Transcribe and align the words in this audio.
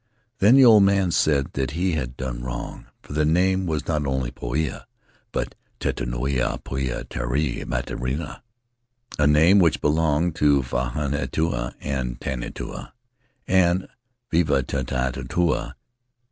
Then 0.39 0.55
the 0.55 0.65
old 0.65 0.81
man 0.81 1.11
said 1.11 1.53
that 1.53 1.71
he 1.77 1.91
had 1.91 2.17
done 2.17 2.41
wrong, 2.43 2.87
for 3.03 3.13
the 3.13 3.23
name 3.23 3.67
was 3.67 3.87
not 3.87 4.07
only 4.07 4.31
Poia, 4.31 4.85
but 5.31 5.53
Tetuanui 5.79 6.39
Poia 6.63 7.03
Terai 7.07 7.63
Mateatea, 7.65 8.41
a 9.19 9.27
name 9.27 9.59
which 9.59 9.79
belonged 9.79 10.33
to 10.37 10.63
Vahinetua 10.63 11.75
and 11.79 12.19
Tanetua 12.19 12.93
and 13.47 13.87
Vivitautua. 14.33 15.75